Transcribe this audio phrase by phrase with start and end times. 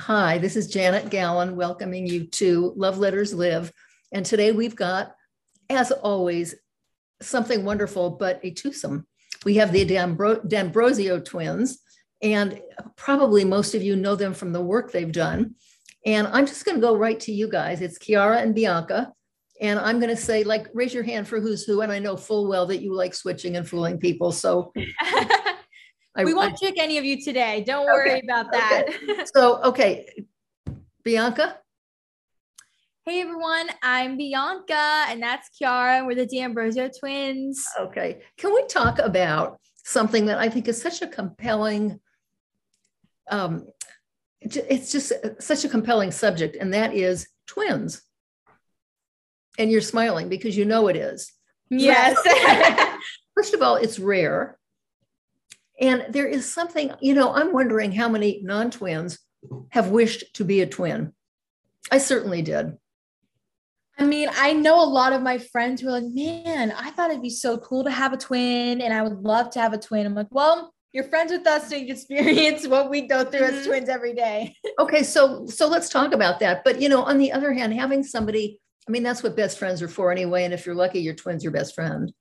[0.00, 3.72] Hi, this is Janet Gallen welcoming you to Love Letters Live.
[4.12, 5.14] And today we've got,
[5.68, 6.54] as always,
[7.20, 9.08] something wonderful, but a twosome.
[9.44, 11.80] We have the D'Ambro- D'Ambrosio twins,
[12.22, 12.60] and
[12.96, 15.56] probably most of you know them from the work they've done.
[16.06, 17.80] And I'm just going to go right to you guys.
[17.80, 19.12] It's Chiara and Bianca.
[19.60, 21.80] And I'm going to say, like, raise your hand for who's who.
[21.80, 24.30] And I know full well that you like switching and fooling people.
[24.30, 24.72] So
[26.18, 27.62] I, we won't I, trick any of you today.
[27.64, 28.88] Don't worry okay, about that.
[28.88, 29.24] Okay.
[29.34, 30.24] so, okay,
[31.04, 31.58] Bianca.
[33.04, 36.04] Hey everyone, I'm Bianca and that's Chiara.
[36.04, 37.64] We're the D'Ambrosio twins.
[37.80, 38.20] Okay.
[38.36, 42.00] Can we talk about something that I think is such a compelling,
[43.30, 43.66] um,
[44.40, 48.02] it's just such a compelling subject, and that is twins.
[49.56, 51.32] And you're smiling because you know it is.
[51.70, 52.16] Yes.
[53.34, 54.57] First of all, it's rare.
[55.80, 59.18] And there is something, you know, I'm wondering how many non twins
[59.70, 61.12] have wished to be a twin.
[61.90, 62.76] I certainly did.
[63.98, 67.10] I mean, I know a lot of my friends who are like, man, I thought
[67.10, 69.78] it'd be so cool to have a twin and I would love to have a
[69.78, 70.06] twin.
[70.06, 73.56] I'm like, well, you're friends with us, so you experience what we go through mm-hmm.
[73.56, 74.54] as twins every day.
[74.78, 76.64] okay, so so let's talk about that.
[76.64, 79.82] But you know, on the other hand, having somebody, I mean, that's what best friends
[79.82, 80.44] are for anyway.
[80.44, 82.12] And if you're lucky, your twin's your best friend.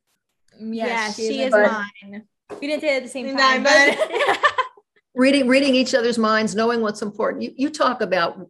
[0.59, 2.27] Yes, she, she is, mine.
[2.59, 4.40] We didn't say it at the same time, but
[5.16, 7.44] reading reading each other's minds, knowing what's important.
[7.44, 8.48] You you talk about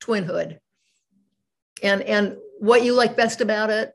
[0.00, 0.58] twinhood
[1.82, 3.92] and and what you like best about it.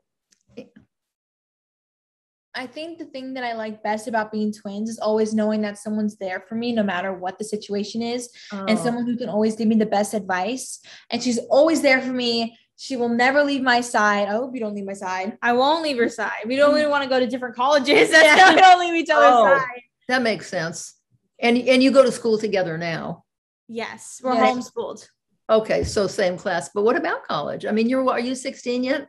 [2.56, 5.76] I think the thing that I like best about being twins is always knowing that
[5.76, 8.64] someone's there for me no matter what the situation is oh.
[8.68, 10.78] and someone who can always give me the best advice
[11.10, 14.28] and she's always there for me she will never leave my side.
[14.28, 15.38] I hope you don't leave my side.
[15.42, 16.44] I won't leave her side.
[16.46, 18.10] We don't even want to go to different colleges.
[18.10, 18.54] That's yeah.
[18.54, 19.82] we don't leave each other's oh, side.
[20.08, 20.94] That makes sense.
[21.38, 23.24] And and you go to school together now.
[23.68, 24.70] Yes, we're yes.
[24.72, 25.06] homeschooled.
[25.48, 26.70] Okay, so same class.
[26.74, 27.66] But what about college?
[27.66, 29.08] I mean, you're are you 16 yet?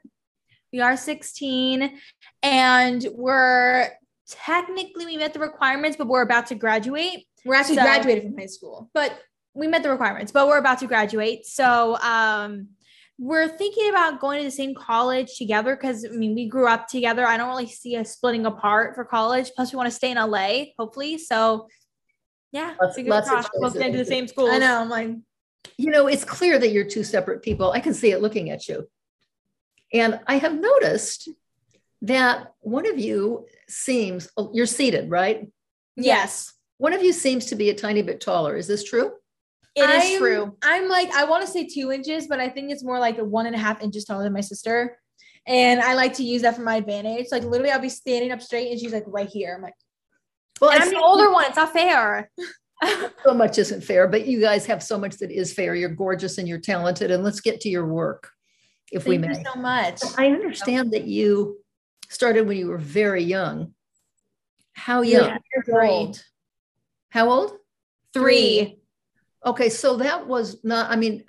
[0.73, 1.97] We are 16
[2.43, 3.89] and we're
[4.27, 7.25] technically we met the requirements, but we're about to graduate.
[7.45, 8.89] We're actually so, graduated from high school.
[8.93, 9.17] But
[9.53, 11.45] we met the requirements, but we're about to graduate.
[11.45, 12.69] So um
[13.17, 16.87] we're thinking about going to the same college together because I mean we grew up
[16.87, 17.25] together.
[17.25, 19.51] I don't really see us splitting apart for college.
[19.55, 21.17] Plus, we want to stay in LA, hopefully.
[21.17, 21.67] So
[22.51, 24.49] yeah, lots, lots crossed, both into the same school.
[24.49, 24.81] I know.
[24.81, 25.09] I'm like,
[25.77, 27.71] you know, it's clear that you're two separate people.
[27.71, 28.87] I can see it looking at you.
[29.93, 31.29] And I have noticed
[32.01, 35.47] that one of you seems oh, you're seated, right?
[35.95, 36.53] Yes.
[36.77, 38.57] One of you seems to be a tiny bit taller.
[38.57, 39.13] Is this true?
[39.75, 40.57] It is I'm, true.
[40.63, 43.45] I'm like, I want to say two inches, but I think it's more like one
[43.45, 44.97] and a half inches taller than my sister.
[45.47, 47.27] And I like to use that for my advantage.
[47.31, 49.53] Like literally, I'll be standing up straight and she's like right here.
[49.55, 49.75] I'm like,
[50.61, 51.45] well, I'm the older one.
[51.45, 52.31] It's not fair.
[53.25, 55.75] so much isn't fair, but you guys have so much that is fair.
[55.75, 57.11] You're gorgeous and you're talented.
[57.11, 58.31] And let's get to your work,
[58.91, 59.43] if Thank we may.
[59.43, 60.01] so much.
[60.17, 61.59] I understand that you
[62.09, 63.73] started when you were very young.
[64.73, 65.37] How young?
[65.67, 66.23] Yeah, old.
[67.09, 67.53] How old?
[68.13, 68.79] Three.
[69.45, 71.23] Okay, so that was not, I mean,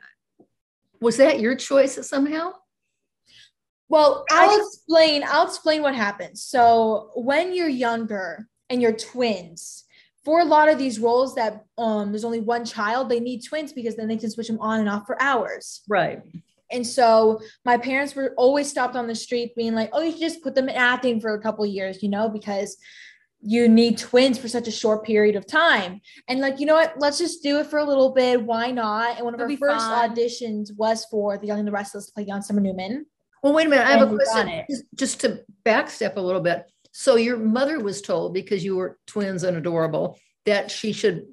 [1.01, 2.53] was that your choice somehow?
[3.89, 5.23] Well, I'll explain.
[5.27, 6.43] I'll explain what happens.
[6.43, 9.85] So when you're younger and you're twins,
[10.25, 13.73] for a lot of these roles that um, there's only one child, they need twins
[13.73, 15.83] because then they can switch them on and off for hours.
[15.89, 16.21] Right.
[16.73, 20.21] And so my parents were always stopped on the street being like, oh, you should
[20.21, 22.77] just put them in acting for a couple years, you know, because
[23.47, 26.01] you need twins for such a short period of time.
[26.29, 26.95] And like, you know what?
[26.99, 28.43] Let's just do it for a little bit.
[28.43, 29.17] Why not?
[29.17, 30.11] And one of It'll our first fun.
[30.11, 33.07] auditions was for The Young and the Restless to play Jan Summer Newman.
[33.45, 33.87] Well, wait a minute.
[33.87, 34.65] I have a question.
[34.69, 36.65] Just, just to backstep a little bit.
[36.91, 41.27] So your mother was told because you were twins and adorable that she should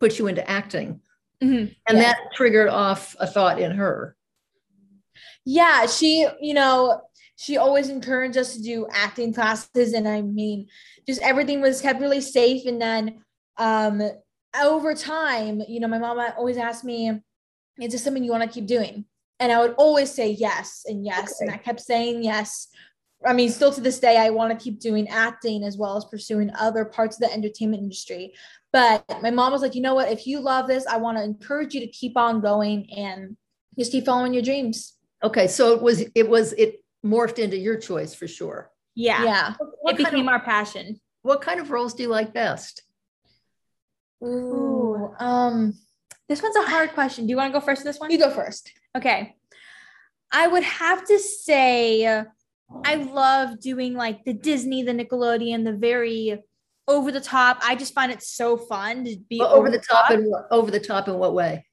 [0.00, 1.00] put you into acting.
[1.42, 1.72] Mm-hmm.
[1.88, 4.16] And that triggered off a thought in her.
[5.46, 7.00] Yeah, she, you know,
[7.36, 9.92] she always encouraged us to do acting classes.
[9.92, 10.68] And I mean,
[11.06, 12.66] just everything was kept really safe.
[12.66, 13.22] And then
[13.58, 14.02] um
[14.62, 17.20] over time, you know, my mom always asked me,
[17.80, 19.04] is this something you want to keep doing?
[19.40, 21.34] And I would always say yes and yes.
[21.34, 21.46] Okay.
[21.46, 22.68] And I kept saying yes
[23.26, 26.04] I mean, still to this day, I want to keep doing acting as well as
[26.04, 28.34] pursuing other parts of the entertainment industry.
[28.72, 30.10] But my mom was like, you know what?
[30.10, 33.36] If you love this, I want to encourage you to keep on going and
[33.78, 34.94] just keep following your dreams.
[35.22, 38.70] Okay, so it was it was it morphed into your choice for sure.
[38.94, 39.54] Yeah, yeah.
[39.80, 41.00] What it became of, our passion.
[41.22, 42.82] What kind of roles do you like best?
[44.22, 45.74] Ooh, um,
[46.28, 47.26] this one's a hard question.
[47.26, 47.84] Do you want to go first?
[47.84, 48.10] This one?
[48.10, 48.72] You go first.
[48.96, 49.36] Okay.
[50.32, 52.24] I would have to say
[52.84, 56.40] I love doing like the Disney, the Nickelodeon, the very
[56.88, 57.58] over the top.
[57.62, 60.70] I just find it so fun to be over, over, the top, top and over
[60.70, 61.66] the top in what way?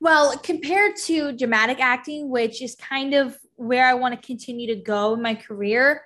[0.00, 4.80] Well, compared to dramatic acting, which is kind of where I want to continue to
[4.80, 6.02] go in my career,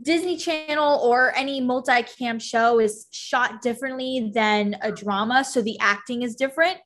[0.00, 5.44] Disney Channel or any multicam show is shot differently than a drama.
[5.44, 6.78] So the acting is different.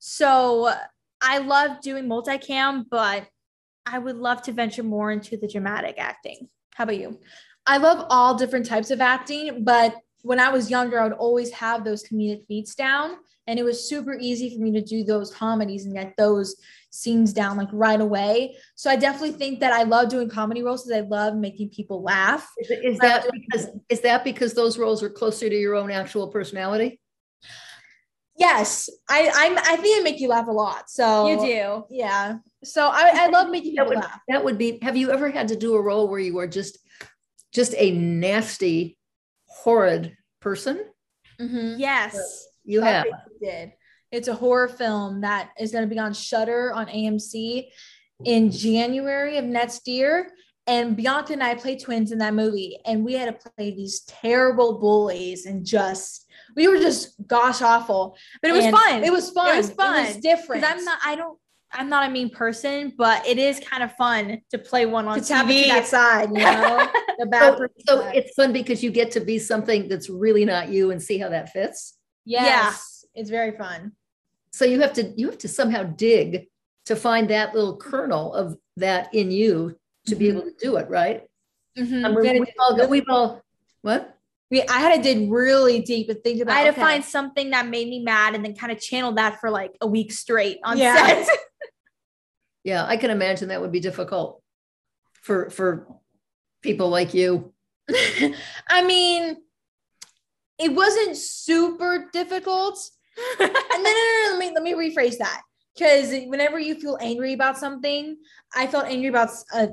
[0.00, 0.72] So
[1.20, 3.28] I love doing multicam, but
[3.86, 6.48] I would love to venture more into the dramatic acting.
[6.74, 7.20] How about you?
[7.66, 11.52] I love all different types of acting, but when I was younger, I would always
[11.52, 13.16] have those comedic beats down.
[13.46, 16.56] And it was super easy for me to do those comedies and get those
[16.94, 18.56] scenes down like right away.
[18.76, 22.02] So I definitely think that I love doing comedy roles because I love making people
[22.02, 22.48] laugh.
[22.58, 26.28] Is, is that because is that because those roles are closer to your own actual
[26.28, 27.00] personality?
[28.36, 30.88] Yes, I I'm, I think I make you laugh a lot.
[30.88, 32.38] So you do, yeah.
[32.62, 34.20] So I, I love making that would, laugh.
[34.28, 34.78] That would be.
[34.82, 36.78] Have you ever had to do a role where you were just
[37.52, 38.96] just a nasty,
[39.46, 40.84] horrid person?
[41.40, 41.78] Mm-hmm.
[41.78, 43.06] Yes, you have.
[43.42, 43.72] Did
[44.14, 47.68] it's a horror film that is going to be on Shudder on AMC
[48.24, 50.30] in January of next year.
[50.66, 54.00] And Bianca and I play twins in that movie, and we had to play these
[54.00, 56.24] terrible bullies and just
[56.56, 58.16] we were just gosh awful.
[58.40, 59.04] But it was and fun.
[59.04, 59.54] It was fun.
[59.54, 60.04] It was fun.
[60.04, 60.64] It was different.
[60.64, 60.98] I'm not.
[61.04, 61.38] I don't.
[61.72, 65.20] I'm not a mean person, but it is kind of fun to play one on
[65.20, 65.64] to TV.
[65.64, 66.88] into that side, you know,
[67.18, 67.58] the bad.
[67.58, 71.02] So, so it's fun because you get to be something that's really not you and
[71.02, 71.98] see how that fits.
[72.24, 73.20] Yes, yeah.
[73.20, 73.92] it's very fun.
[74.54, 76.46] So you have to you have to somehow dig
[76.86, 80.18] to find that little kernel of that in you to mm-hmm.
[80.20, 81.24] be able to do it, right?
[81.76, 82.04] Mm-hmm.
[82.04, 83.42] And we've, all, we've all
[83.82, 84.16] what?
[84.52, 86.52] We, I had to dig really deep and think about.
[86.52, 86.54] It.
[86.54, 86.80] I had okay.
[86.80, 89.76] to find something that made me mad and then kind of channel that for like
[89.80, 91.24] a week straight on yeah.
[91.24, 91.28] set.
[92.62, 94.40] yeah, I can imagine that would be difficult
[95.14, 95.88] for for
[96.62, 97.52] people like you.
[98.68, 99.36] I mean,
[100.60, 103.03] it wasn't super difficult and then
[103.40, 105.42] no, no, no, let me let me rephrase that
[105.74, 108.16] because whenever you feel angry about something,
[108.54, 109.70] I felt angry about a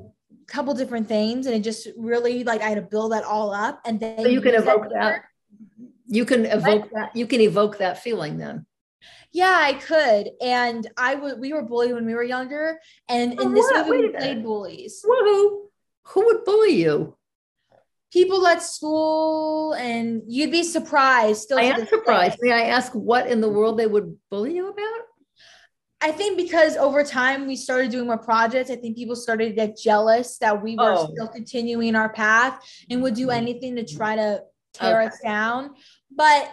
[0.47, 3.81] couple different things, and it just really like I had to build that all up,
[3.85, 4.99] and then so you can evoke that.
[4.99, 5.21] that.
[6.07, 7.15] You can evoke that.
[7.15, 8.65] You can evoke that feeling then.
[9.31, 11.39] Yeah, I could, and I would.
[11.39, 13.87] We were bullied when we were younger, and in this what?
[13.87, 15.01] movie, we played bullies.
[15.03, 15.69] Who?
[16.07, 17.15] Who would bully you?
[18.11, 22.49] People at school and you'd be surprised still i am surprised day.
[22.49, 25.01] may i ask what in the world they would bully you about
[26.01, 29.55] i think because over time we started doing more projects i think people started to
[29.55, 31.09] get jealous that we were oh.
[31.11, 32.59] still continuing our path
[32.89, 33.37] and would do mm-hmm.
[33.37, 34.41] anything to try to
[34.73, 35.07] tear okay.
[35.07, 35.71] us down
[36.15, 36.51] but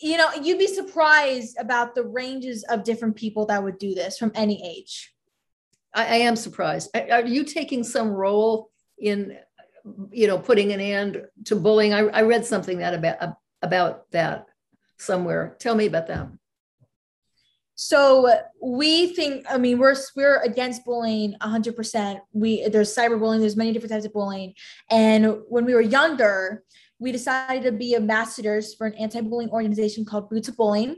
[0.00, 4.16] you know you'd be surprised about the ranges of different people that would do this
[4.16, 5.12] from any age
[5.92, 8.70] I, I am surprised are you taking some role
[9.00, 9.36] in
[10.10, 11.94] you know, putting an end to bullying.
[11.94, 14.46] I, I read something that about about that
[14.98, 15.56] somewhere.
[15.58, 16.28] Tell me about that.
[17.74, 18.30] So
[18.62, 22.20] we think, I mean, we're we're against bullying 100%.
[22.32, 23.40] We there's cyberbullying.
[23.40, 24.52] There's many different types of bullying.
[24.90, 26.62] And when we were younger,
[26.98, 30.96] we decided to be ambassadors for an anti-bullying organization called Roots of Bullying.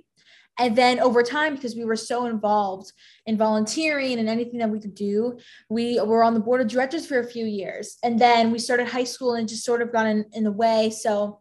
[0.59, 2.93] And then over time, because we were so involved
[3.27, 5.39] in volunteering and anything that we could do,
[5.71, 7.97] we were on the board of directors for a few years.
[8.03, 10.91] And then we started high school and just sort of got in, in the way.
[10.91, 11.41] So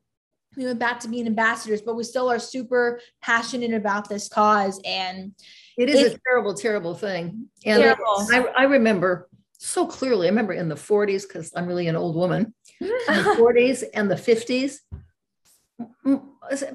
[0.55, 4.79] we went back to being ambassadors, but we still are super passionate about this cause.
[4.85, 5.33] And
[5.77, 7.47] it is a terrible, terrible thing.
[7.65, 8.27] And terrible.
[8.31, 9.29] I, I remember
[9.63, 13.35] so clearly, I remember in the 40s, because I'm really an old woman, in the
[13.37, 14.77] 40s and the 50s,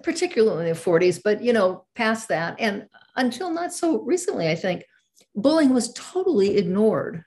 [0.02, 4.54] particularly in the 40s, but you know, past that, and until not so recently, I
[4.54, 4.84] think
[5.34, 7.24] bullying was totally ignored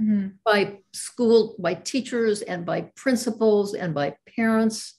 [0.00, 0.28] mm-hmm.
[0.44, 4.98] by school, by teachers, and by principals, and by parents.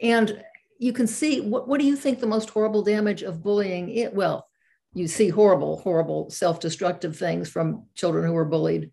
[0.00, 0.42] And
[0.78, 4.10] you can see what, what do you think the most horrible damage of bullying is?
[4.12, 4.48] Well,
[4.94, 8.90] you see horrible, horrible self-destructive things from children who were bullied.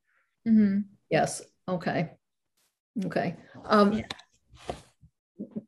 [0.47, 0.79] Mm-hmm.
[1.09, 1.41] Yes.
[1.67, 2.11] Okay.
[3.05, 3.35] Okay.
[3.65, 4.05] Um, yeah.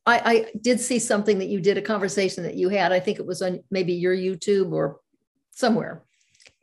[0.08, 2.94] I, I did see something that you did a conversation that you had.
[2.94, 5.02] I think it was on maybe your YouTube or
[5.52, 6.04] somewhere,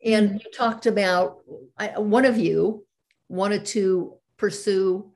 [0.02, 1.40] and you talked about
[1.76, 2.86] I, one of you
[3.28, 5.12] wanted to pursue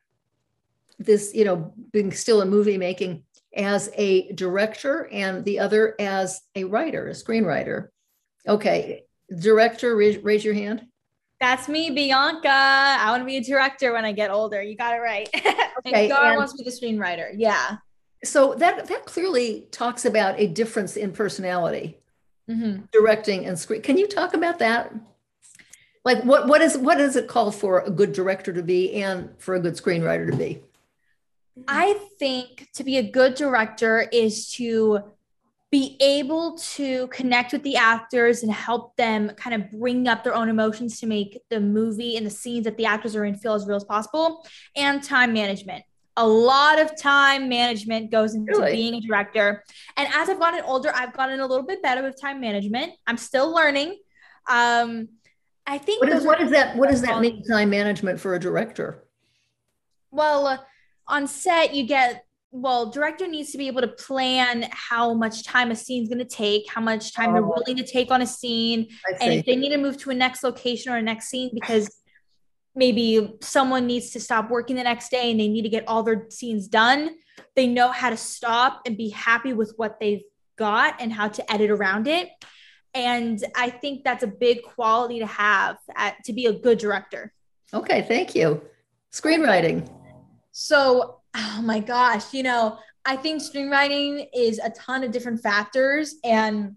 [0.98, 3.24] this, you know, being still in movie making
[3.56, 7.88] as a director, and the other as a writer, a screenwriter.
[8.46, 9.04] Okay,
[9.40, 10.84] director, raise, raise your hand.
[11.40, 12.48] That's me, Bianca.
[12.50, 14.60] I want to be a director when I get older.
[14.60, 15.28] You got it right.
[15.34, 17.30] okay, and Gar wants to be the screenwriter.
[17.34, 17.78] Yeah
[18.24, 21.98] so that that clearly talks about a difference in personality.
[22.48, 22.86] Mm-hmm.
[22.92, 24.94] directing and screen can you talk about that?
[26.04, 29.30] Like what what is what does it call for a good director to be and
[29.38, 30.62] for a good screenwriter to be?
[31.66, 35.00] I think to be a good director is to
[35.70, 40.34] be able to connect with the actors and help them kind of bring up their
[40.34, 43.52] own emotions to make the movie and the scenes that the actors are in feel
[43.52, 44.46] as real as possible
[44.76, 45.84] and time management
[46.18, 48.72] a lot of time management goes into really?
[48.72, 49.64] being a director.
[49.96, 52.92] And as i've gotten older i've gotten a little bit better with time management.
[53.06, 53.98] I'm still learning.
[54.48, 55.08] Um
[55.66, 58.38] i think what, is, what does that what does that mean time management for a
[58.38, 59.04] director?
[60.10, 60.58] Well uh,
[61.06, 65.70] on set you get well, director needs to be able to plan how much time
[65.70, 67.32] a scene's going to take, how much time oh.
[67.34, 68.88] they're willing to take on a scene,
[69.20, 71.94] and if they need to move to a next location or a next scene because
[72.78, 76.04] maybe someone needs to stop working the next day and they need to get all
[76.04, 77.10] their scenes done,
[77.56, 80.22] they know how to stop and be happy with what they've
[80.56, 82.28] got and how to edit around it.
[82.94, 87.32] And I think that's a big quality to have at, to be a good director.
[87.74, 88.62] Okay, thank you.
[89.12, 89.90] Screenwriting.
[90.52, 96.14] So oh my gosh, you know, I think screenwriting is a ton of different factors.
[96.24, 96.76] And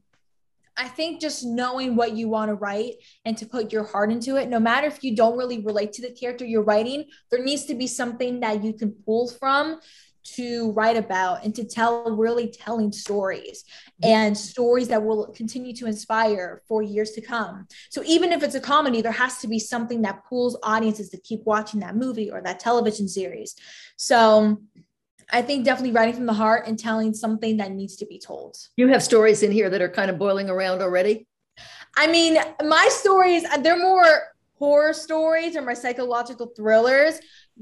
[0.82, 4.38] I think just knowing what you want to write and to put your heart into
[4.38, 7.66] it, no matter if you don't really relate to the character you're writing, there needs
[7.66, 9.80] to be something that you can pull from
[10.24, 13.64] to write about and to tell really telling stories
[14.02, 14.12] mm-hmm.
[14.12, 17.68] and stories that will continue to inspire for years to come.
[17.92, 21.22] So even if it's a comedy, there has to be something that pulls audiences to
[21.22, 23.56] keep watching that movie or that television series.
[23.98, 24.58] So
[25.32, 28.58] I think definitely writing from the heart and telling something that needs to be told.
[28.78, 31.28] You have stories in here that are kind of boiling around already.
[31.98, 34.24] I mean, my stories, uh, they're more
[34.58, 37.20] horror stories or my psychological thrillers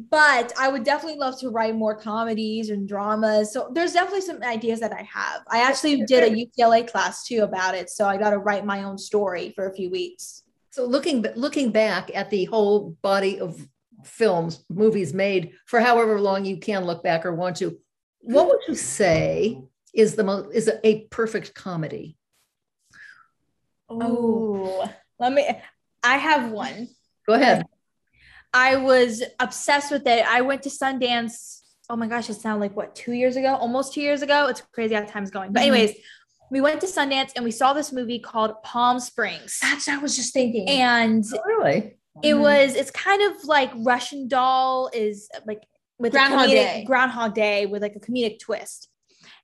[0.09, 3.51] but I would definitely love to write more comedies and dramas.
[3.51, 5.41] So there's definitely some ideas that I have.
[5.49, 8.83] I actually did a UCLA class too about it, so I got to write my
[8.83, 10.43] own story for a few weeks.
[10.71, 13.67] So looking looking back at the whole body of
[14.03, 17.77] films, movies made for however long you can look back or want to,
[18.21, 19.61] what would you say
[19.93, 22.17] is the most is a perfect comedy?
[23.89, 25.49] Oh, let me.
[26.03, 26.89] I have one.
[27.27, 27.65] Go ahead.
[28.53, 30.25] I was obsessed with it.
[30.27, 31.61] I went to Sundance.
[31.89, 34.47] Oh my gosh, it sounded like what two years ago, almost two years ago.
[34.47, 35.53] It's crazy how time's going.
[35.53, 35.73] But mm-hmm.
[35.73, 35.97] anyways,
[36.51, 39.59] we went to Sundance and we saw this movie called Palm Springs.
[39.61, 40.67] That's what I was just thinking.
[40.67, 42.41] And oh, really, it mm-hmm.
[42.41, 42.75] was.
[42.75, 45.63] It's kind of like Russian Doll is like
[45.97, 46.83] with Groundhog comedic, Day.
[46.85, 48.89] Groundhog Day with like a comedic twist.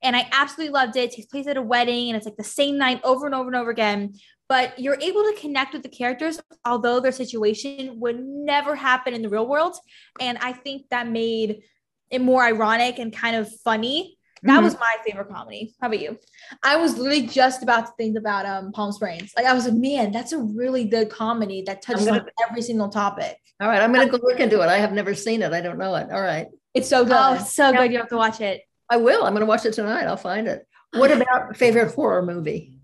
[0.02, 1.04] And I absolutely loved it.
[1.04, 3.48] It takes place at a wedding and it's like the same night over and over
[3.48, 4.14] and over again
[4.48, 9.22] but you're able to connect with the characters although their situation would never happen in
[9.22, 9.76] the real world
[10.20, 11.62] and i think that made
[12.10, 14.15] it more ironic and kind of funny
[14.46, 14.64] that mm-hmm.
[14.64, 15.74] was my favorite comedy.
[15.80, 16.18] How about you?
[16.62, 19.32] I was literally just about to think about um palm springs.
[19.36, 22.62] Like i was like man that's a really good comedy that touches gonna, on every
[22.62, 23.38] single topic.
[23.60, 24.66] All right i'm gonna go look into it.
[24.66, 25.52] I have never seen it.
[25.52, 26.10] I don't know it.
[26.10, 26.48] All right.
[26.74, 27.16] It's so good.
[27.16, 27.92] Oh so good.
[27.92, 28.62] You have to watch it.
[28.88, 29.24] I will.
[29.24, 30.04] I'm gonna watch it tonight.
[30.04, 30.66] I'll find it.
[30.92, 32.78] What about favorite horror movie?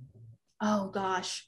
[0.61, 1.47] Oh gosh.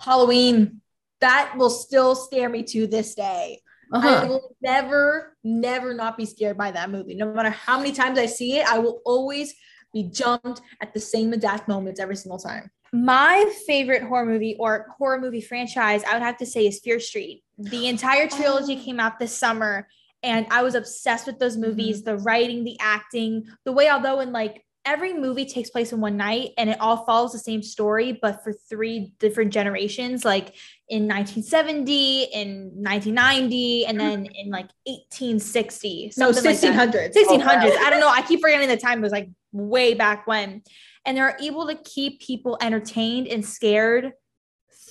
[0.00, 0.82] Halloween,
[1.20, 3.62] that will still scare me to this day.
[3.92, 4.08] Uh-huh.
[4.08, 7.14] I will never, never not be scared by that movie.
[7.14, 9.54] No matter how many times I see it, I will always
[9.92, 12.70] be jumped at the same exact moments every single time.
[12.92, 17.00] My favorite horror movie or horror movie franchise, I would have to say, is Fear
[17.00, 17.42] Street.
[17.58, 18.84] The entire trilogy oh.
[18.84, 19.88] came out this summer,
[20.22, 22.16] and I was obsessed with those movies mm-hmm.
[22.16, 26.16] the writing, the acting, the way, although in like every movie takes place in one
[26.16, 30.54] night and it all follows the same story, but for three different generations, like
[30.88, 36.12] in 1970, in 1990, and then in like 1860.
[36.16, 36.94] No, 1600s.
[36.94, 37.76] Like 1600s.
[37.78, 38.08] I don't know.
[38.08, 39.00] I keep forgetting the time.
[39.00, 40.62] It was like way back when.
[41.04, 44.12] And they're able to keep people entertained and scared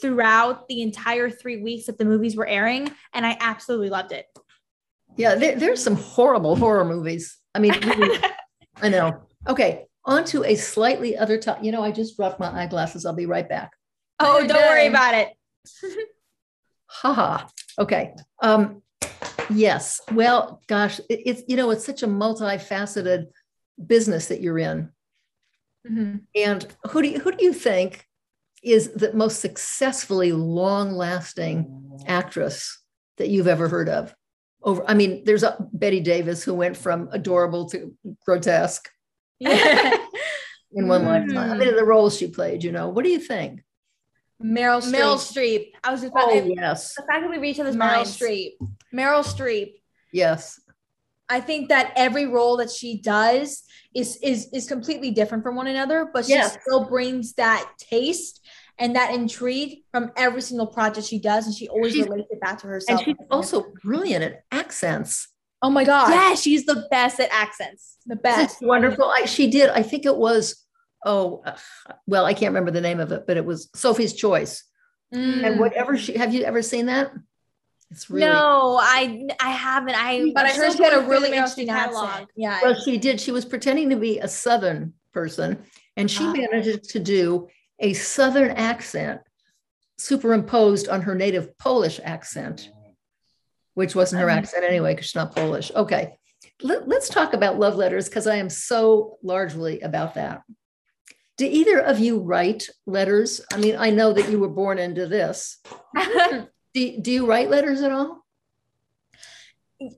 [0.01, 2.91] throughout the entire three weeks that the movies were airing.
[3.13, 4.25] And I absolutely loved it.
[5.15, 7.37] Yeah, there, there's some horrible horror movies.
[7.53, 7.73] I mean,
[8.81, 9.21] I know.
[9.47, 11.63] Okay, on to a slightly other topic.
[11.63, 13.05] You know, I just dropped my eyeglasses.
[13.05, 13.71] I'll be right back.
[14.19, 15.29] Oh, don't worry about it.
[16.87, 17.47] Haha.
[17.79, 18.13] okay.
[18.41, 18.81] Um,
[19.49, 19.99] yes.
[20.11, 23.27] Well, gosh, it, it's you know, it's such a multifaceted
[23.85, 24.91] business that you're in.
[25.89, 26.17] Mm-hmm.
[26.35, 28.05] And who do you, who do you think
[28.63, 32.81] is the most successfully long-lasting actress
[33.17, 34.15] that you've ever heard of?
[34.63, 37.93] Over, I mean, there's a Bette Davis who went from adorable to
[38.25, 38.89] grotesque.
[39.39, 39.97] Yeah.
[40.73, 41.07] in one mm.
[41.07, 41.51] lifetime.
[41.51, 42.89] I mean, the roles she played, you know.
[42.89, 43.61] What do you think?
[44.43, 44.99] Meryl Streep.
[44.99, 45.71] Meryl Streep.
[45.83, 46.93] I was just about oh, yes.
[46.95, 48.51] The fact that we reach this Meryl Streep.
[48.93, 49.73] Meryl Streep.
[50.11, 50.59] Yes.
[51.29, 53.63] I think that every role that she does
[53.95, 56.57] is is is completely different from one another, but she yes.
[56.61, 58.45] still brings that taste
[58.77, 62.41] and that intrigue from every single project she does, and she always she's, relates it
[62.41, 62.99] back to herself.
[62.99, 65.29] And she's also brilliant at accents.
[65.65, 66.09] Oh my god!
[66.11, 67.97] Yeah, she's the best at accents.
[68.05, 68.61] The best.
[68.61, 69.05] Wonderful.
[69.05, 69.69] I, she did.
[69.69, 70.63] I think it was
[71.05, 71.55] oh, uh,
[72.05, 74.63] well, I can't remember the name of it, but it was Sophie's Choice.
[75.13, 75.45] Mm.
[75.45, 77.11] And whatever she have you ever seen that?
[77.91, 79.95] It's really No, I I haven't.
[79.95, 82.09] I but I heard she had a really interesting catalog.
[82.09, 82.29] accent.
[82.35, 82.59] Yeah.
[82.61, 83.19] well, she did.
[83.19, 85.63] She was pretending to be a Southern person,
[85.97, 86.33] and she Ah.
[86.33, 87.47] managed to do
[87.79, 89.21] a Southern accent
[89.97, 92.69] superimposed on her native Polish accent,
[93.75, 94.37] which wasn't her Mhm.
[94.37, 95.71] accent anyway, because she's not Polish.
[95.75, 96.17] Okay.
[96.61, 100.41] Let, let's talk about love letters because I am so largely about that.
[101.37, 103.41] Do either of you write letters?
[103.51, 105.59] I mean, I know that you were born into this.
[106.73, 108.25] Do, do you write letters at all?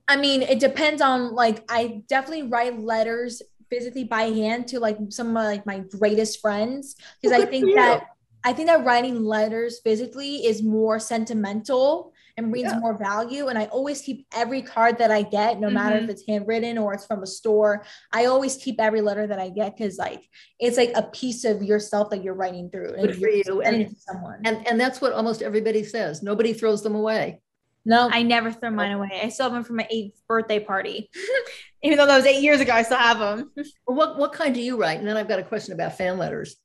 [0.08, 4.98] I mean, it depends on like I definitely write letters physically by hand to like
[5.10, 8.04] some of my, like my greatest friends because Well, I think that
[8.48, 12.80] I think that writing letters physically is more sentimental and brings Yeah.
[12.80, 13.48] more value.
[13.48, 16.06] And I always keep every card that I get, no matter Mm-hmm.
[16.06, 17.84] if it's handwritten or it's from a store.
[18.14, 20.22] I always keep every letter that I get because like
[20.60, 23.44] it's like a piece of yourself that you're writing through and Good for you're you.
[23.64, 24.40] sending And, to someone.
[24.46, 26.24] and, and that's what almost everybody says.
[26.24, 27.42] Nobody throws them away.
[27.86, 29.10] no, I never throw mine away.
[29.24, 31.10] I still have them from my eighth birthday party.
[31.84, 33.52] Even though that was eight years ago, I still have them.
[33.86, 35.00] What, what kind do you write?
[35.00, 36.56] And then I've got a question about fan letters.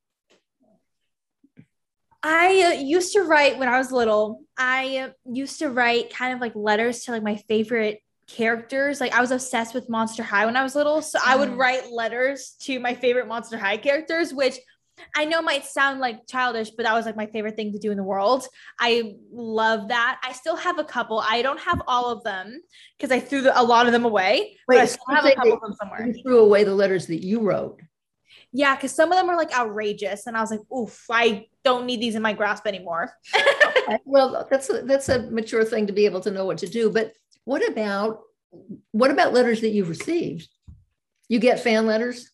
[2.23, 4.43] I uh, used to write when I was little.
[4.57, 9.01] I uh, used to write kind of like letters to like my favorite characters.
[9.01, 11.59] Like I was obsessed with Monster High when I was little, so I would Mm.
[11.59, 14.57] write letters to my favorite Monster High characters, which
[15.17, 17.91] I know might sound like childish, but that was like my favorite thing to do
[17.91, 18.47] in the world.
[18.79, 20.21] I love that.
[20.23, 21.19] I still have a couple.
[21.27, 22.61] I don't have all of them
[22.97, 24.57] because I threw the, a lot of them away.
[24.69, 26.07] but I still have a couple of them somewhere.
[26.07, 27.81] You threw away the letters that you wrote.
[28.53, 31.87] Yeah, because some of them are like outrageous, and I was like, "Oof, I don't
[31.87, 33.13] need these in my grasp anymore."
[34.05, 36.89] Well, that's a, that's a mature thing to be able to know what to do.
[36.89, 37.13] But
[37.45, 38.21] what about
[38.93, 40.49] what about letters that you've received?
[41.29, 42.31] You get fan letters.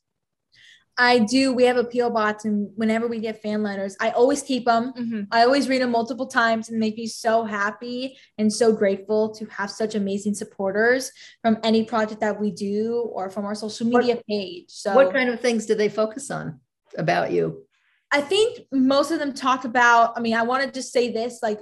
[1.00, 1.52] I do.
[1.52, 4.92] We have a PO box, and whenever we get fan letters, I always keep them.
[4.94, 5.28] Mhm.
[5.30, 9.46] I always read them multiple times and make me so happy and so grateful to
[9.46, 14.00] have such amazing supporters from any project that we do or from our social What-
[14.04, 14.64] media page.
[14.68, 16.58] So What kind of things do they focus on
[16.96, 17.64] about you?
[18.10, 21.40] I think most of them talk about, I mean, I want to just say this
[21.42, 21.60] like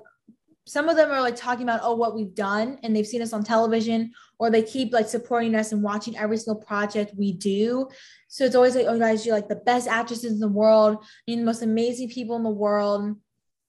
[0.67, 3.33] some of them are like talking about oh what we've done and they've seen us
[3.33, 7.89] on television or they keep like supporting us and watching every single project we do.
[8.29, 11.39] So it's always like oh guys you're like the best actresses in the world you're
[11.39, 13.17] the most amazing people in the world.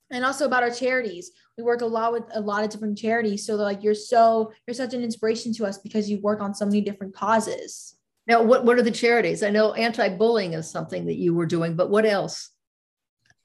[0.10, 1.32] And also about our charities.
[1.58, 3.46] We work a lot with a lot of different charities.
[3.46, 6.66] So like you're so you're such an inspiration to us because you work on so
[6.66, 7.98] many different causes.
[8.28, 9.42] Now, what, what are the charities?
[9.42, 12.50] I know anti-bullying is something that you were doing, but what else?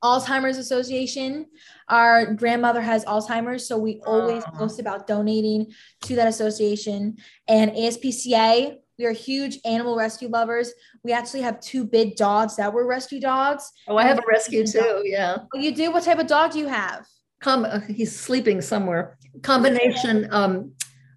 [0.02, 1.46] Alzheimer's Association.
[1.88, 4.58] Our grandmother has Alzheimer's, so we always Oh.
[4.58, 7.16] post about donating to that association.
[7.48, 10.72] And ASPCA, we are huge animal rescue lovers.
[11.02, 13.70] We actually have two big dogs that were rescue dogs.
[13.88, 15.02] Oh, I have a rescue too.
[15.04, 15.38] Yeah.
[15.54, 15.90] Oh, you do?
[15.92, 17.06] What type of dog do you have?
[17.40, 19.18] Com- uh, he's sleeping somewhere.
[19.42, 20.72] Combination um,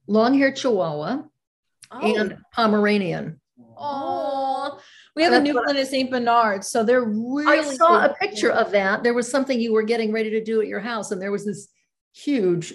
[0.08, 1.24] long-haired Chihuahua
[1.92, 3.40] and Pomeranian.
[3.78, 4.35] oh,
[5.16, 6.12] we have a That's what Newfoundland and St.
[6.12, 7.46] Bernard, so they're really.
[7.60, 9.04] I saw a picture of that.
[9.04, 11.46] There was something you were getting ready to do at your house, and there was
[11.46, 11.70] this
[12.14, 12.74] huge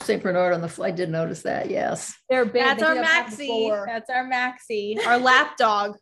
[0.00, 0.22] St.
[0.22, 0.68] Bernard on the.
[0.68, 1.70] fl- I did notice that.
[1.70, 2.14] Yes.
[2.30, 2.62] They're big.
[2.62, 3.46] That's They our could have Maxie.
[3.46, 3.84] four.
[3.86, 5.06] That's our maxi.
[5.06, 5.96] our lap dog.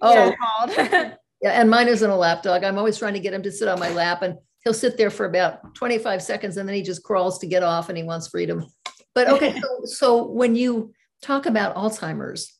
[0.00, 0.32] Oh,
[0.78, 1.14] yeah.
[1.42, 2.64] And mine isn't a lap dog.
[2.64, 5.10] I'm always trying to get him to sit on my lap, and he'll sit there
[5.10, 8.28] for about 25 seconds, and then he just crawls to get off, and he wants
[8.28, 8.66] freedom.
[9.14, 12.53] But okay, so, so when you talk about Alzheimer's,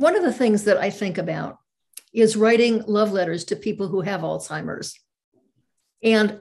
[0.00, 1.58] one of the things that I think about
[2.12, 4.98] is writing love letters to people who have Alzheimer's
[6.02, 6.40] and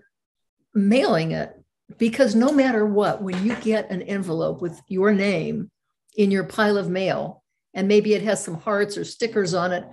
[0.74, 1.54] mailing it
[1.98, 5.70] because no matter what, when you get an envelope with your name
[6.18, 9.86] in your pile of mail, and maybe it has some hearts or stickers on it,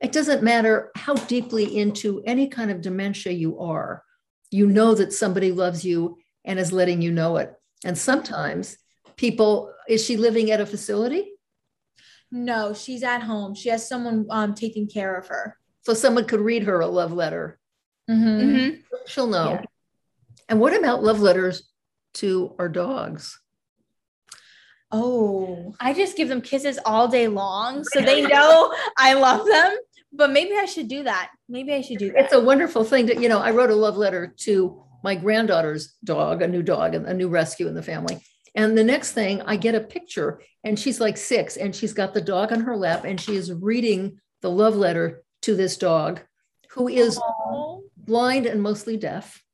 [0.00, 4.02] it doesn't matter how deeply into any kind of dementia you are,
[4.50, 7.54] you know that somebody loves you and is letting you know it.
[7.84, 8.76] And sometimes
[9.16, 11.32] people, is she living at a facility?
[12.30, 13.54] No, she's at home.
[13.54, 15.56] She has someone um, taking care of her.
[15.82, 17.58] So someone could read her a love letter.
[18.10, 18.40] Mhm.
[18.42, 18.82] Mhm.
[19.06, 19.50] She'll know.
[19.52, 19.62] Yeah.
[20.48, 21.62] And what about love letters
[22.14, 23.38] to our dogs?
[24.90, 29.76] Oh, I just give them kisses all day long, so they know I love them.
[30.12, 31.30] But maybe I should do that.
[31.48, 32.24] Maybe I should do that.
[32.24, 35.94] It's a wonderful thing to, you know, I wrote a love letter to my granddaughter's
[36.02, 38.18] dog, a new dog, and a new rescue in the family.
[38.58, 42.12] And the next thing, I get a picture, and she's like six, and she's got
[42.12, 46.22] the dog on her lap, and she is reading the love letter to this dog
[46.70, 47.78] who is Aw.
[47.96, 49.44] blind and mostly deaf.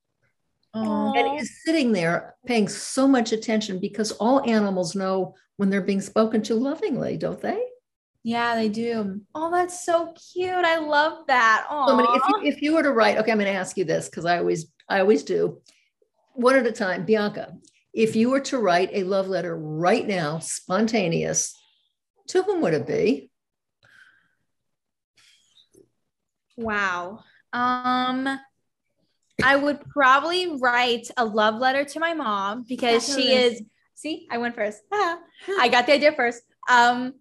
[0.73, 1.13] Aw.
[1.13, 6.01] and is sitting there paying so much attention because all animals know when they're being
[6.01, 7.63] spoken to lovingly, don't they?
[8.23, 9.21] Yeah, they do.
[9.35, 10.65] Oh, that's so cute.
[10.65, 11.67] I love that.
[11.69, 14.09] Oh, if you, if you were to write, okay, I'm going to ask you this
[14.09, 15.61] because I always, I always do.
[16.33, 17.55] One at a time, Bianca.
[17.95, 21.55] If you were to write a love letter right now, spontaneous,
[22.29, 23.31] to whom would it be?
[26.57, 27.21] wow.
[27.53, 28.39] Um,
[29.43, 33.63] I would probably write a love letter to my mom because she is.
[33.95, 34.83] See, I went first.
[34.93, 36.43] I got the idea first.
[36.69, 37.15] Um,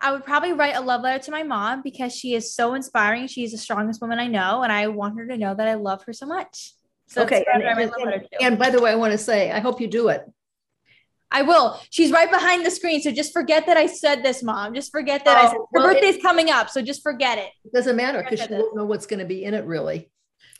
[0.00, 3.26] I would probably write a love letter to my mom because she is so inspiring.
[3.26, 6.04] She's the strongest woman I know, and I want her to know that I love
[6.04, 6.74] her so much.
[7.12, 8.42] So Okay, that's and, who I'd write and- my love letter to.
[8.42, 10.24] and by the way, I want to say, I hope you do it.
[11.30, 11.80] I will.
[11.90, 14.74] She's right behind the screen, so just forget that I said this, mom.
[14.74, 17.38] Just forget that I Oh, said her well, it- birthday's coming up, so just forget
[17.38, 17.48] it.
[17.64, 18.58] It doesn't matter because she it.
[18.58, 20.10] won't know what's going to be in it really.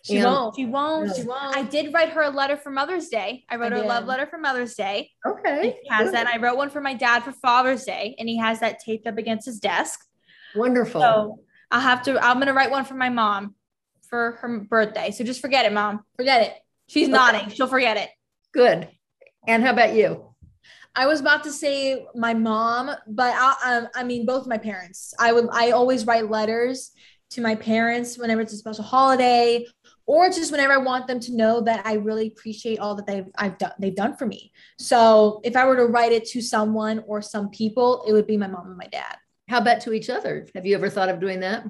[0.04, 0.56] She And- won't.
[0.56, 1.08] She won't.
[1.08, 1.14] No.
[1.14, 1.56] She won't.
[1.56, 3.44] I did write her a letter for Mother's Day.
[3.50, 5.10] I wrote I her a love letter for Mother's Day.
[5.26, 5.78] Okay.
[5.82, 6.26] He has that.
[6.26, 9.18] I wrote one for my dad for Father's Day, and he has that taped up
[9.18, 10.00] against his desk.
[10.56, 11.00] Wonderful.
[11.02, 11.38] So
[11.70, 12.18] I'll have to.
[12.24, 13.54] I'm gonna write one for my mom
[14.12, 15.10] for her birthday.
[15.10, 16.04] So just forget it, mom.
[16.16, 16.52] Forget it.
[16.86, 17.12] She's Okay.
[17.12, 17.48] nodding.
[17.48, 18.10] She'll forget it.
[18.52, 18.90] Good.
[19.48, 20.34] And how about you?
[20.94, 25.14] I was about to say my mom, but I, um, I mean both my parents.
[25.18, 26.92] I would I always write letters
[27.30, 29.64] to my parents whenever it's a special holiday,
[30.04, 33.24] or just whenever I want them to know that I really appreciate all that they've
[33.38, 34.52] I've done they've done for me.
[34.78, 38.36] So if I were to write it to someone or some people, it would be
[38.36, 39.16] my mom and my dad.
[39.48, 40.46] How about to each other?
[40.54, 41.64] Have you ever thought of doing that?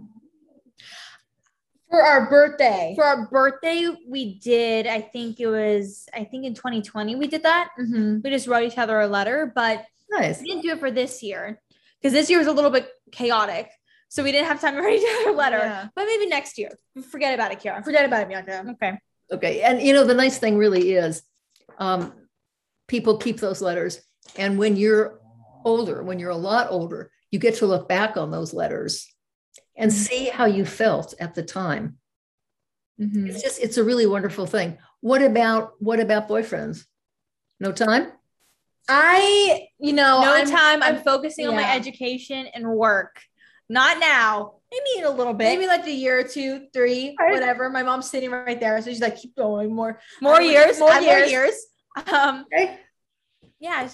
[1.92, 2.94] For our birthday.
[2.96, 4.87] For our birthday, we did.
[4.87, 6.09] I think it was.
[6.14, 7.68] I think in 2020 we did that.
[7.78, 8.24] Mhm.
[8.24, 10.40] We just wrote each other a letter, but Nice.
[10.40, 11.61] we didn't do it for this year
[12.00, 13.68] because this year was a little bit chaotic.
[14.09, 15.59] So we didn't have time to write each other a letter.
[15.59, 15.88] Yeah.
[15.94, 16.70] But maybe next year.
[17.11, 17.83] Forget about it, Chiara.
[17.83, 18.64] Forget about it, Bianca.
[18.70, 18.98] Okay.
[19.31, 19.61] Okay.
[19.61, 21.22] And you know, the nice thing really is
[21.76, 22.14] um,
[22.88, 24.00] people keep those letters.
[24.37, 25.20] And when you're
[25.62, 29.12] older, when you're a lot older, you get to look back on those letters
[29.77, 29.95] and Mhm.
[29.95, 31.99] see how you felt at the time.
[33.01, 33.29] Mhm.
[33.29, 34.79] It's just, it's a really wonderful thing.
[35.01, 36.85] What about, what about boyfriends?
[37.59, 38.13] No time?
[38.89, 40.83] I, you know, no I'm- time.
[40.83, 43.21] I'm, I'm- focusing on my education and work.
[43.69, 44.57] Not now.
[44.71, 45.45] Maybe in a little bit.
[45.45, 47.33] maybe like a year or two, three, Right.
[47.33, 47.69] whatever.
[47.71, 50.01] My mom's sitting right there, so she's like, keep going more.
[50.21, 50.79] more I'm- years.
[50.79, 51.31] more add More years.
[51.31, 51.55] years.
[52.11, 52.45] Um.
[52.53, 52.79] Okay.
[53.61, 53.89] Yeah.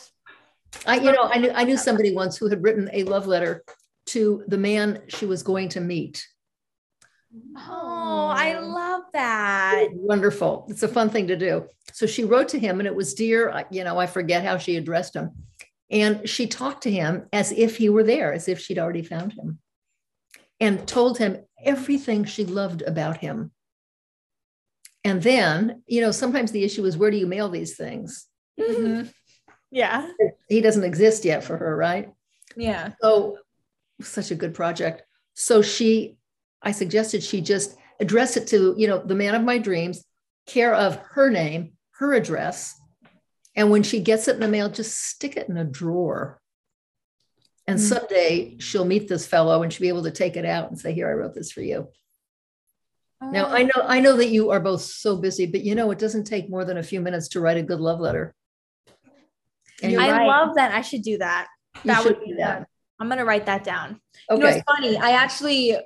[0.86, 3.64] I, you know, I knew, I knew somebody once who had written a love letter
[4.08, 6.26] to the man she was going to meet.
[7.56, 9.88] Oh, I love that.
[9.92, 10.66] Wonderful.
[10.68, 11.66] It's a fun thing to do.
[11.92, 14.76] So she wrote to him and it was dear, you know, I forget how she
[14.76, 15.32] addressed him.
[15.90, 19.32] And she talked to him as if he were there, as if she'd already found
[19.32, 19.58] him
[20.60, 23.52] and told him everything she loved about him.
[25.04, 28.26] And then, you know, sometimes the issue is where do you mail these things?
[28.58, 29.12] Mhm.
[29.70, 30.10] Yeah.
[30.48, 32.10] He doesn't exist yet for her, right?
[32.56, 32.92] Yeah.
[33.00, 33.38] So,
[34.00, 35.02] such a good project.
[35.34, 36.16] So she,
[36.62, 40.04] I suggested she just address it to, you know, the man of my dreams,
[40.46, 42.74] care of her name, her address.
[43.54, 46.40] And when she gets it in the mail, just stick it in a drawer.
[47.66, 47.82] And Mm.
[47.82, 50.92] someday she'll meet this fellow and she'll be able to take it out and say,
[50.92, 51.88] Here, I wrote this for you.
[53.20, 55.98] Now I know I know that you are both so busy, but you know it
[55.98, 58.34] doesn't take more than a few minutes to write a good love letter.
[59.82, 60.26] And I right.
[60.26, 60.72] love that.
[60.72, 61.48] I should do that.
[61.82, 62.68] You that would be that.
[63.00, 64.00] I'm gonna write that down.
[64.30, 64.96] You know, it's funny.
[64.96, 65.76] I actually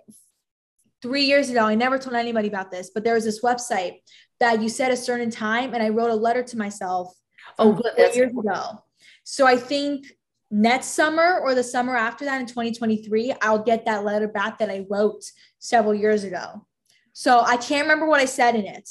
[1.03, 3.97] three years ago, I never told anybody about this, but there was this website
[4.39, 7.13] that you set a certain time, and I wrote a letter to myself.
[7.59, 7.93] Oh, good.
[7.97, 8.83] That's years ago.
[9.25, 10.07] So I think
[10.51, 14.71] next summer or the summer after that in 2023, I'll get that letter back that
[14.71, 15.25] I wrote
[15.59, 16.67] several years ago.
[17.13, 18.89] So I can't remember what I said in it,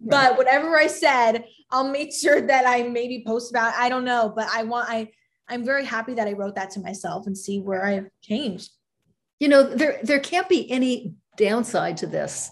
[0.00, 3.74] but whatever I said, I'll make sure that I maybe post about.
[3.74, 3.80] It.
[3.80, 5.10] I don't know, but I want I
[5.52, 8.70] I'm very happy that I wrote that to myself and see where I've changed.
[9.40, 12.50] you know, there there can't be any downside to this.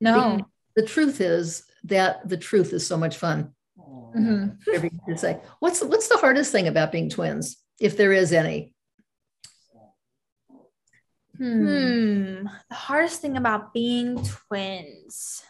[0.00, 0.40] No.
[0.76, 3.52] The truth is that the truth is so much fun.
[3.78, 4.56] Mhm.
[4.66, 5.40] Whatever say.
[5.60, 8.74] What's what's the hardest thing about being twins, if there is any?
[11.38, 11.66] Hmm.
[11.66, 12.46] Hmm.
[12.68, 15.42] The hardest thing about being twins.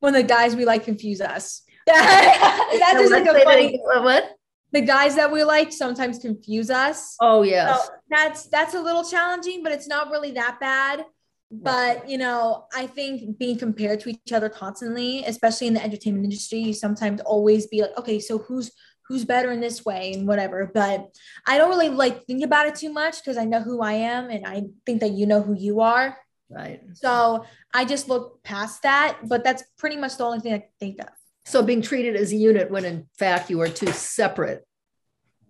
[0.00, 1.62] When the guys we like confuse us.
[1.86, 3.66] that is like Let's a funny.
[3.68, 3.80] again.
[4.04, 4.34] What?
[4.72, 7.16] The guys that we like sometimes confuse us.
[7.20, 7.76] Oh yeah.
[7.76, 11.04] So that's that's a little challenging, but it's not really that bad.
[11.50, 16.24] But you know, I think being compared to each other constantly, especially in the entertainment
[16.24, 18.70] industry, you sometimes always be like, okay, so who's
[19.08, 20.70] who's better in this way and whatever.
[20.72, 21.08] But
[21.46, 24.28] I don't really like think about it too much because I know who I am
[24.28, 26.16] and I think that you know who you are.
[26.50, 26.80] Right.
[26.94, 29.18] So I just look past that.
[29.26, 31.08] But that's pretty much the only thing I can think of.
[31.48, 34.66] So being treated as a unit when in fact you are two separate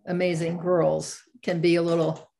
[0.06, 2.30] amazing girls can be a little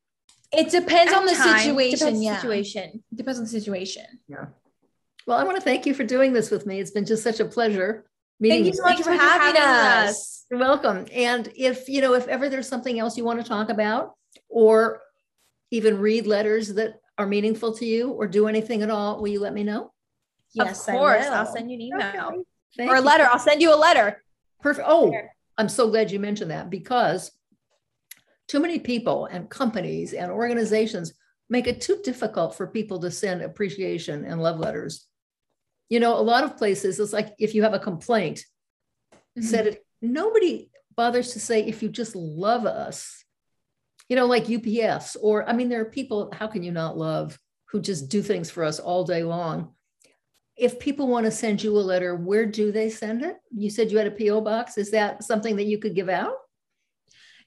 [0.52, 1.58] It depends on the Time.
[1.58, 1.98] situation.
[1.98, 2.36] Depends yeah.
[2.36, 3.02] situation.
[3.12, 4.04] Depends on the situation.
[4.28, 4.46] Yeah.
[5.26, 6.78] Well, I want to thank you for doing this with me.
[6.78, 8.06] It's been just such a pleasure
[8.38, 10.46] meeting Thank you so much for for having, having us.
[10.48, 11.06] You're welcome.
[11.12, 14.14] And if, you know, if ever there's something else you want to talk about
[14.48, 15.00] or
[15.72, 19.40] even read letters that are meaningful to you or do anything at all, will you
[19.40, 19.92] let me know?
[20.52, 21.36] Yes, of course, I will.
[21.38, 22.42] I'll send you an email Okay.
[22.76, 23.04] Thank or a you.
[23.04, 23.24] letter.
[23.24, 24.22] I'll send you a letter.
[24.60, 24.88] Perfect.
[24.88, 25.12] Oh,
[25.56, 27.32] I'm so glad you mentioned that because
[28.46, 31.12] too many people and companies and organizations
[31.50, 35.06] make it too difficult for people to send appreciation and love letters.
[35.88, 38.44] You know, a lot of places, it's like if you have a complaint,
[39.12, 39.42] mm-hmm.
[39.42, 43.24] said it, nobody bothers to say if you just love us.
[44.08, 47.38] You know, like UPS, or I mean, there are people, how can you not love
[47.66, 49.74] who just do things for us all day long?
[50.58, 53.36] If people want to send you a letter, where do they send it?
[53.54, 54.40] You said you had a P.O.
[54.40, 54.76] box.
[54.76, 56.34] Is that something that you could give out?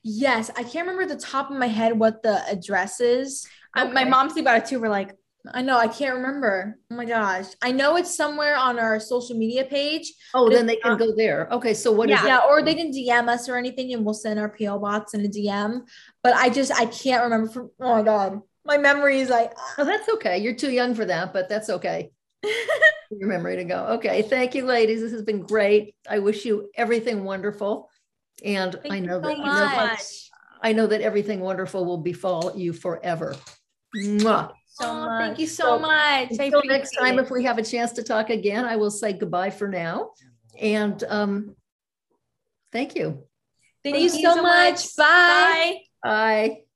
[0.03, 3.47] Yes, I can't remember the top of my head what the address is.
[3.75, 4.79] Um, my mom's about it too.
[4.79, 5.15] We're like,
[5.53, 6.77] I know I can't remember.
[6.91, 10.13] Oh my gosh, I know it's somewhere on our social media page.
[10.33, 11.47] Oh, then they can go there.
[11.51, 12.27] Okay, so what is Yeah.
[12.27, 15.25] Yeah, or they can DM us or anything, and we'll send our PO box in
[15.25, 15.81] a DM.
[16.23, 17.49] But I just I can't remember.
[17.49, 19.53] From, oh my god, my memory is like.
[19.77, 20.37] Oh, that's okay.
[20.37, 22.11] You're too young for that, but that's okay.
[22.43, 23.85] Your memory to go.
[23.97, 25.01] Okay, thank you, ladies.
[25.01, 25.95] This has been great.
[26.09, 27.89] I wish you everything wonderful,
[28.43, 30.05] and thank I know so that you know that-
[30.63, 33.35] I know that everything wonderful will befall you forever.
[33.95, 34.51] Mwah.
[34.67, 35.19] so Aw, much.
[35.19, 36.29] Thank you so, So, much.
[36.39, 37.23] I Until next time, it.
[37.23, 40.11] if we have a chance to talk again, I will say goodbye for now.
[40.59, 41.55] And um,
[42.71, 43.23] thank you.
[43.83, 44.95] Thank, you so much.
[44.95, 45.03] Bye.
[45.05, 45.77] Bye.
[46.03, 46.70] Bye.